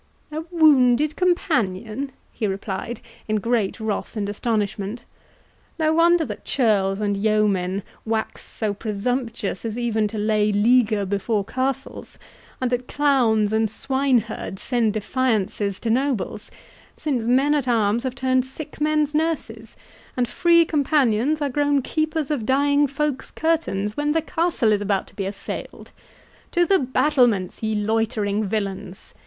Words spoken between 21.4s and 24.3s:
are grown keepers of dying folk's curtains, when the